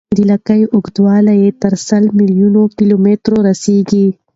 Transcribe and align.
لکۍ 0.29 0.61
اوږدوالی 0.73 1.35
یې 1.43 1.49
تر 1.61 1.73
سل 1.87 2.03
میلیون 2.19 2.55
کیلومتره 2.77 3.37
رسیږي. 3.47 4.07